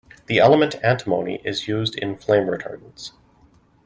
[0.25, 3.11] The element antimony is mainly used in flame retardants.